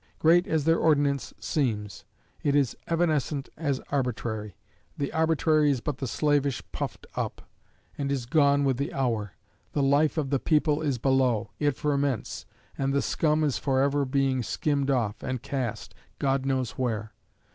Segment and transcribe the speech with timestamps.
[0.17, 2.05] Great as their ordinance seems,
[2.41, 4.55] it is evanescent as arbitrary:
[4.97, 7.43] the arbitrary is but the slavish puffed up
[7.99, 9.33] and is gone with the hour.
[9.73, 14.03] The life of the people is below; it ferments, and the scum is for ever
[14.03, 17.13] being skimmed off, and cast God knows where.